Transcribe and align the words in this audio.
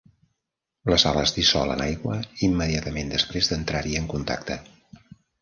La 0.91 0.95
sal 1.03 1.19
es 1.23 1.33
dissol 1.35 1.73
en 1.73 1.83
aigua 1.87 2.15
immediatament 2.49 3.13
després 3.17 3.53
d'entrar-hi 3.53 3.95
en 4.01 4.11
contacte. 4.17 4.61